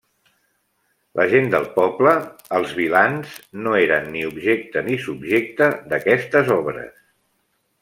La 1.19 1.25
gent 1.33 1.51
del 1.55 1.67
poble, 1.75 2.13
els 2.59 2.73
vilans, 2.79 3.37
no 3.67 3.75
eren 3.83 4.09
ni 4.15 4.25
objecte 4.33 4.85
ni 4.89 4.97
subjecte 5.07 5.71
d'aquestes 5.93 6.53
obres. 6.59 6.93